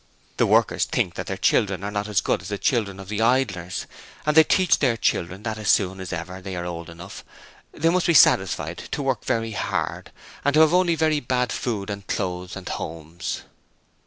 [0.37, 3.21] The workers think that their children are not as good as the children of the
[3.21, 3.85] idlers,
[4.25, 7.23] and they teach their children that as soon as ever they are old enough
[7.71, 10.11] they must be satisfied to work very hard
[10.43, 13.43] and to have only very bad good and clothes and homes.'